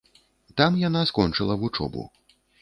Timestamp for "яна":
0.83-1.03